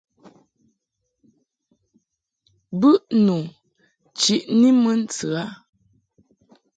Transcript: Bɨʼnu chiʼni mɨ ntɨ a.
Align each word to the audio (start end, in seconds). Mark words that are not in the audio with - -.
Bɨʼnu 2.79 3.37
chiʼni 4.19 4.69
mɨ 4.81 4.91
ntɨ 5.01 5.27
a. 5.41 5.43